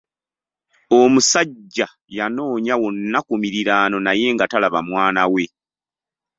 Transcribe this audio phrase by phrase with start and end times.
[0.99, 1.85] Omusajja
[2.17, 5.43] yanoonya wonna ku miriraano naye nga talaba mwana we.